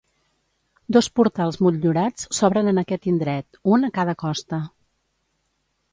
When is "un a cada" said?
3.77-4.17